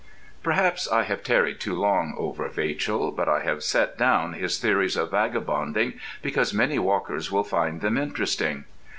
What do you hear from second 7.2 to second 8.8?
will find them interesting.